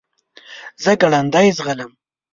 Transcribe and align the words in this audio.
زه 0.83 0.91
ګړندی 1.01 1.47
ځغلم. 1.57 1.91